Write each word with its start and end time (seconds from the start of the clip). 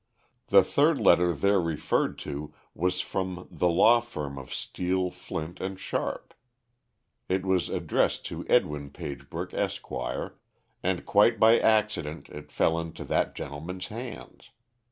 The 0.47 0.63
third 0.63 0.99
letter 0.99 1.31
there 1.31 1.61
referred 1.61 2.17
to 2.25 2.55
was 2.73 3.01
from 3.01 3.47
the 3.51 3.67
law 3.67 3.99
firm 4.01 4.39
of 4.39 4.51
Steel, 4.51 5.11
Flint 5.11 5.61
& 5.73 5.77
Sharp. 5.79 6.33
It 7.29 7.45
was 7.45 7.69
addressed 7.69 8.25
to 8.25 8.43
Edwin 8.49 8.89
Pagebrook, 8.89 9.53
Esq., 9.53 9.91
and 10.81 11.05
quite 11.05 11.39
by 11.39 11.59
accident 11.59 12.29
it 12.29 12.51
fell 12.51 12.79
into 12.79 13.03
that 13.03 13.35
gentleman's 13.35 13.89
hands. 13.89 14.49